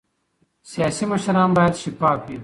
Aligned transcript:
سیاسي 0.71 1.05
مشران 1.11 1.49
باید 1.57 1.73
شفاف 1.81 2.19
وي 2.27 2.37